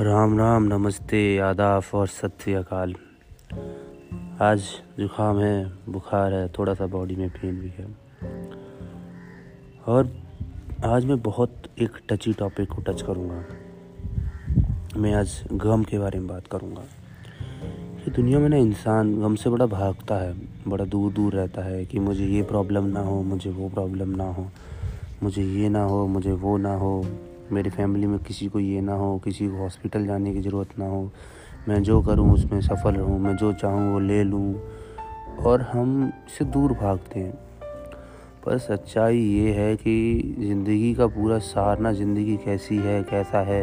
[0.00, 2.94] राम राम, नमस्ते, आदाब और सत अकाल।
[4.42, 4.58] आज
[4.98, 7.86] जुकाम है, बुखार है थोड़ा सा बॉडी में पेन भी है।
[9.86, 10.22] और
[10.84, 13.44] आज मैं बहुत एक टची टॉपिक को टच करूँगा।
[14.96, 16.82] मैं आज गम के बारे में बात करूँगा।
[18.04, 20.34] कि दुनिया में ना इंसान गम से बड़ा भागता है,
[20.68, 24.32] बड़ा दूर दूर रहता है कि मुझे ये प्रॉब्लम ना हो, मुझे वो प्रॉब्लम ना
[24.32, 24.50] हो,
[25.22, 27.06] मुझे ये ना हो, मुझे वो ना हो।
[27.52, 30.86] मेरी फैमिली में किसी को ये ना हो, किसी को हॉस्पिटल जाने की ज़रूरत ना
[30.86, 31.10] हो,
[31.68, 34.54] मैं जो करूँ उसमें सफल रहूँ, मैं जो चाहूँ वो ले लूँ।
[35.40, 37.38] और हम इससे दूर भागते हैं।
[38.44, 43.62] पर सच्चाई ये है कि ज़िंदगी का पूरा सार ना ज़िंदगी कैसी है, कैसा है,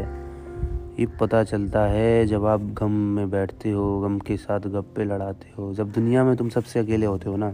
[0.99, 5.53] ये पता चलता है जब आप गम में बैठते हो, गम के साथ गप्पे लड़ाते
[5.57, 7.51] हो। जब दुनिया में तुम सबसे अकेले होते हो ना,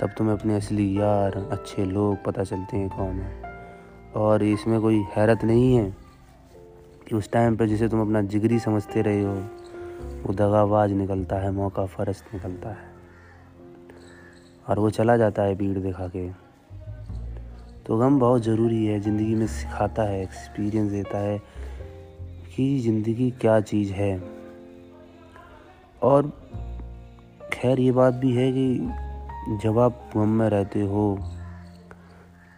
[0.00, 3.47] तब तुम्हें अपने असली यार, अच्छे लोग पता चलते हैं कौन है
[4.16, 5.96] और इसमें कोई हैरत नहीं है
[7.08, 9.34] कि उस टाइम पर जिसे तुम अपना जिगरी समझते रहे हो,
[10.26, 12.88] वो दगाबाज निकलता है, मौका फ़रस्त निकलता है।
[14.68, 16.28] और वो चला जाता है भीड़ दिखा के।
[17.86, 21.42] तो गम बहुत ज़रूरी है, ज़िंदगी में सिखाता है एक्सपीरियंस देता है
[22.56, 24.22] कि ज़िंदगी क्या चीज़ है।
[26.02, 26.32] और
[27.52, 28.92] खैर, ये बात भी है कि
[29.62, 31.18] जब आप गम में रहते हो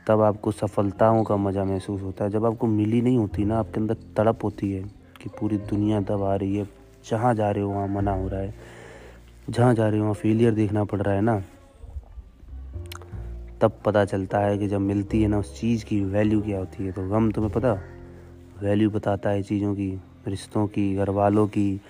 [0.06, 3.80] तब आपको सफलताओं का मज़ा महसूस होता है। जब आपको मिली नहीं होती ना, आपके
[3.80, 4.82] अंदर तड़प होती है
[5.22, 5.98] कि पूरी दुनिया
[6.32, 6.68] आ रही है।
[7.10, 8.54] जहाँ जा रहे हो, वहाँ मना हो रहा है।
[9.50, 11.42] जहाँ जा रहे हो, वहाँ फेलियर देखना पड़ रहा है ना।
[13.60, 16.86] तब पता चलता है कि जब मिलती है ना, उस चीज़ की वैल्यू क्या होती
[16.86, 17.72] है। तो गम तुम्हें पता?
[18.62, 21.80] वैल्यू बताता है चीज़ों की, रिश्तों की घर वालों की।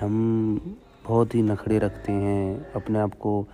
[0.00, 0.60] हम
[1.08, 3.46] बहुत ही नखड़े रखते हैं, अपने आप को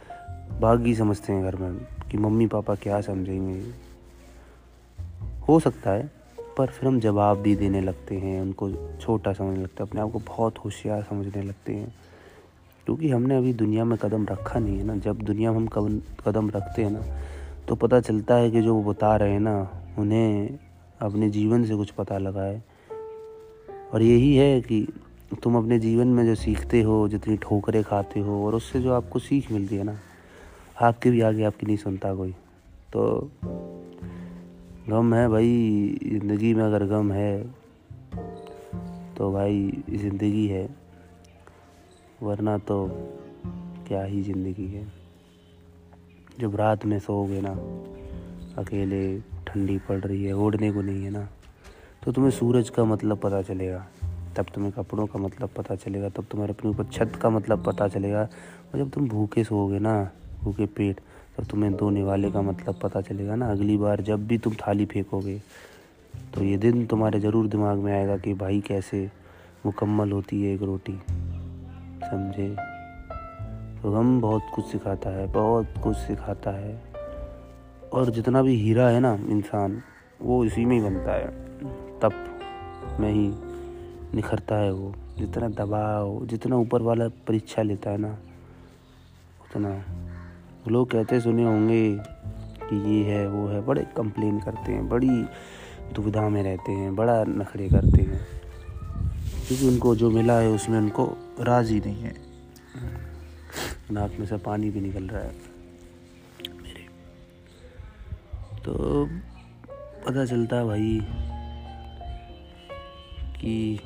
[0.60, 3.62] बागी समझते हैं घर में। कि मम्मी पापा क्या समझेंगे?
[5.48, 6.10] हो सकता है,
[6.58, 10.12] पर फिर हम जवाब भी देने लगते हैं, उनको छोटा समझने लगता है, अपने आप
[10.12, 11.94] को बहुत होशियार समझने लगते हैं।
[12.84, 16.50] क्योंकि हमने अभी दुनिया में कदम रखा नहीं है ना। जब दुनिया में हम कदम
[16.50, 17.02] रखते हैं ना
[17.68, 20.58] तो पता चलता है कि जो वो बता रहे हैं ना, उन्हें
[21.00, 22.64] अपने जीवन से कुछ पता लगा है।
[23.92, 24.89] और यही है कि
[25.42, 29.18] तुम अपने जीवन में जो सीखते हो, जितनी ठोकरें खाते हो, और उससे जो आपको
[29.18, 29.96] सीख मिलती है ना
[30.77, 32.30] आपके भी आगे आपकी नहीं सुनता कोई।
[32.92, 33.30] तो
[34.89, 37.42] गम है भाई, ज़िंदगी में अगर गम है
[39.17, 40.68] तो भाई ज़िंदगी है,
[42.23, 42.86] वरना तो
[43.89, 44.86] क्या ही ज़िंदगी है।
[46.40, 47.52] जब रात में सोओगे ना,
[48.58, 51.29] अकेले, ठंडी पड़ रही है, ओढ़ने को नहीं है ना
[52.05, 53.86] तो तुम्हें सूरज का मतलब पता चलेगा।
[54.36, 57.89] तब तुम्हें कपड़ों का मतलब पता चलेगा, तब तुम्हारे अपने ऊपर छत का मतलब पता
[57.89, 59.95] चलेगा। और जब तुम भूखे सोओगे ना
[60.44, 61.00] भूखे पेट,
[61.36, 64.86] तब तुम्हें धोने वाले का मतलब पता चलेगा ना। अगली बार जब भी तुम थाली
[64.86, 65.40] फेंकोगे
[66.34, 69.10] तो ये दिन तुम्हारे ज़रूर दिमाग में आएगा कि भाई कैसे
[69.66, 70.92] मुकम्मल होती है एक रोटी।
[72.02, 72.48] समझे?
[73.83, 76.83] तो गम बहुत कुछ सिखाता है, बहुत कुछ सिखाता है।
[77.92, 79.80] और जितना भी हीरा है ना इंसान,
[80.22, 81.28] वो इसी में ही बनता है।
[82.00, 82.12] तब
[83.00, 83.28] में ही
[84.14, 88.10] निखरता है वो। जितना दबाव, जितना ऊपर वाला परीक्षा लेता है ना,
[89.44, 89.70] उतना
[90.69, 91.98] लोग कहते सुने होंगे
[92.64, 95.25] कि ये है, वो है। बड़े कंप्लेन करते हैं, बड़ी
[95.95, 98.27] दुविधा में रहते हैं, बड़ा नखरे करते हैं।
[99.47, 102.14] क्योंकि उनको जो मिला है, उसमें उनको राज़ी नहीं है।
[103.91, 105.33] नाक में से पानी भी निकल रहा है
[106.63, 106.86] मेरे।
[108.63, 109.07] तो
[110.07, 111.01] पता चलता है भाई
[113.41, 113.81] कि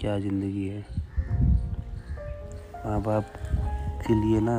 [0.00, 0.86] क्या ज़िंदगी है।
[2.86, 3.26] माँ बाप
[4.06, 4.56] के लिए ना,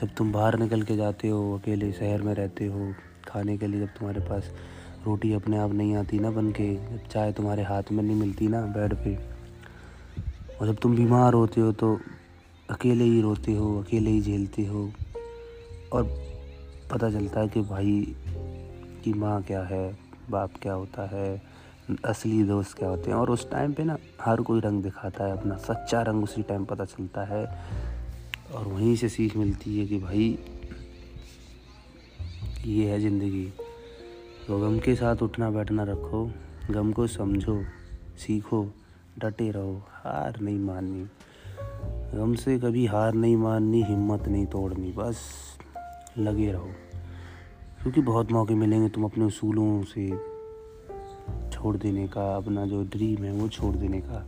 [0.00, 2.92] जब तुम बाहर निकल के जाते हो, अकेले शहर में रहते हो,
[3.28, 4.50] खाने के लिए जब तुम्हारे पास
[5.06, 8.48] रोटी अपने आप नहीं आती ना बन के, जब चाय तुम्हारे हाथ में नहीं मिलती
[8.48, 9.14] ना बेड पे,
[10.60, 11.98] और जब तुम बीमार होते हो तो
[12.70, 14.90] अकेले ही रोते हो, अकेले ही झेलते हो,
[15.92, 16.04] और
[16.90, 18.16] पता चलता है कि भाई,
[19.04, 19.98] की माँ क्या है,
[20.30, 21.42] बाप क्या होता है
[22.04, 23.18] असली दोस्त क्या होते हैं?
[23.18, 26.64] और उस टाइम पे ना, हर कोई रंग दिखाता है अपना। सच्चा रंग उसी टाइम
[26.64, 27.58] पता चलता है।
[28.52, 30.38] और वहीं से सीख मिलती है कि भाई,
[32.64, 33.52] ये है ज़िंदगी।
[34.48, 36.30] तो गम के साथ उठना बैठना रखो।
[36.70, 37.62] गम को समझो,
[38.16, 38.70] सीखो,
[39.18, 41.06] डटे रहो। हार नहीं माननी।
[42.18, 45.18] गम से कभी हार नहीं माननी, हिम्मत नहीं तोड़नी। बस
[46.18, 46.70] लगे रहो।
[47.82, 50.35] क्योंकि बहुत मौके मिलेंगे तुम अपने उसूलों से।
[51.52, 54.26] छोड़ देने का, अपना जो ड्रीम है वो छोड़ देने का।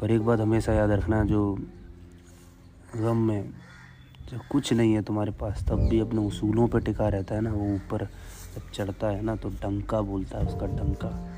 [0.00, 1.58] पर एक बात हमेशा याद रखना, जो
[2.96, 3.50] गम में
[4.30, 7.52] जब कुछ नहीं है तुम्हारे पास, तब भी अपने उसूलों पर टिका रहता है ना,
[7.52, 8.08] वो ऊपर
[8.54, 11.30] जब चढ़ता है ना तो डंका बोलता है उसका, डंका।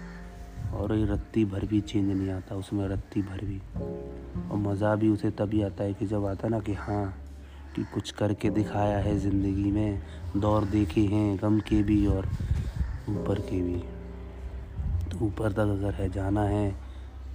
[0.76, 3.58] और ये रत्ती भर भी चेंज नहीं आता, उसमें रत्ती भर भी।
[4.50, 7.14] और मज़ा भी उसे तभी आता है कि जब आता है ना कि हाँ
[7.76, 10.02] कि कुछ करके दिखाया है ज़िंदगी में,
[10.36, 12.28] दौर देखे हैं, गम के भी और
[13.08, 13.82] ऊपर के भी।
[15.22, 16.74] ऊपर तक अगर है, जाना है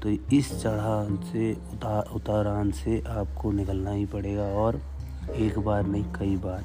[0.04, 4.82] तो इस चढ़ान से उतार उतारान से आपको निकलना ही पड़ेगा और
[5.36, 6.62] एक बार नहीं, कई बार।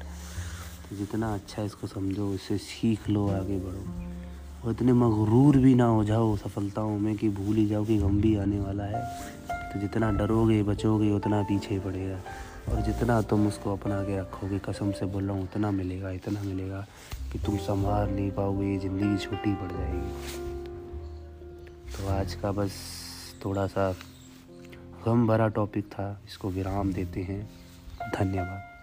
[0.89, 5.85] तो जितना अच्छा इसको समझो इसे सीख लो, आगे बढ़ो। और इतने मगरूर भी ना
[5.85, 9.03] हो जाओ सफलताओं में कि भूल ही जाओ कि गम भी आने वाला है।
[9.73, 12.19] तो जितना डरोगे, बचोगे, उतना पीछे पड़ेगा।
[12.71, 16.41] और जितना तुम उसको अपना के रखोगे, कसम से बोल रहा हूँ, उतना मिलेगा, इतना
[16.41, 16.85] मिलेगा
[17.33, 20.56] कि तुम संभाल नहीं पाओगे, ये ज़िंदगी छोटी पड़ जाएगी।
[22.17, 22.71] आज का बस
[23.45, 23.95] थोड़ा सा
[25.05, 27.49] गम भरा टॉपिक था इसको विराम देते हैं।
[28.15, 28.76] धन्यवाद।